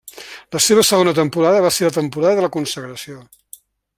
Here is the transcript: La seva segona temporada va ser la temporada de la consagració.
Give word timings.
La 0.55 0.61
seva 0.67 0.85
segona 0.87 1.13
temporada 1.19 1.61
va 1.67 1.71
ser 1.77 1.87
la 1.89 1.93
temporada 1.99 2.39
de 2.41 2.47
la 2.47 2.53
consagració. 2.59 3.21